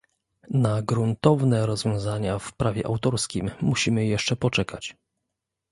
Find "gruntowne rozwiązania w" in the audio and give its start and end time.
0.81-2.53